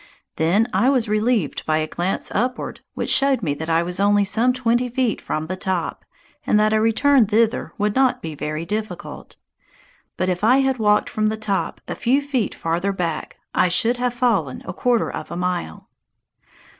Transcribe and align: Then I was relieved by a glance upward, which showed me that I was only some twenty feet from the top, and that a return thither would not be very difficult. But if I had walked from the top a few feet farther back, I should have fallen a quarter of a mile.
Then 0.37 0.67
I 0.73 0.89
was 0.89 1.07
relieved 1.07 1.63
by 1.67 1.77
a 1.77 1.85
glance 1.85 2.31
upward, 2.33 2.79
which 2.95 3.11
showed 3.11 3.43
me 3.43 3.53
that 3.53 3.69
I 3.69 3.83
was 3.83 3.99
only 3.99 4.25
some 4.25 4.51
twenty 4.51 4.89
feet 4.89 5.21
from 5.21 5.45
the 5.45 5.55
top, 5.55 6.05
and 6.43 6.59
that 6.59 6.73
a 6.73 6.81
return 6.81 7.27
thither 7.27 7.71
would 7.77 7.93
not 7.93 8.19
be 8.19 8.33
very 8.33 8.65
difficult. 8.65 9.35
But 10.17 10.27
if 10.27 10.43
I 10.43 10.61
had 10.61 10.79
walked 10.79 11.11
from 11.11 11.27
the 11.27 11.37
top 11.37 11.81
a 11.87 11.93
few 11.93 12.19
feet 12.23 12.55
farther 12.55 12.91
back, 12.91 13.37
I 13.53 13.67
should 13.67 13.97
have 13.97 14.15
fallen 14.15 14.63
a 14.65 14.73
quarter 14.73 15.11
of 15.11 15.29
a 15.29 15.37
mile. 15.37 15.87